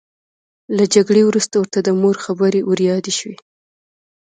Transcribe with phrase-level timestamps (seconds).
[0.77, 3.35] له جګړې وروسته ورته د مور خبرې وریادې شوې